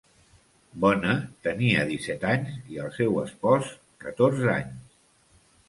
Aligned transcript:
Bona 0.85 1.11
tenia 1.47 1.83
disset 1.91 2.25
anys 2.31 2.57
i 2.77 2.81
el 2.87 2.91
seu 2.97 3.21
espòs 3.27 3.71
catorze 4.07 4.53
anys. 4.59 4.93